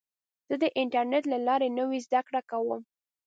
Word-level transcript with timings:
زه 0.47 0.55
د 0.63 0.65
انټرنیټ 0.81 1.23
له 1.33 1.37
لارې 1.47 1.67
نوې 1.79 1.99
زده 2.05 2.21
کړه 2.27 2.41
کوم. 2.51 2.81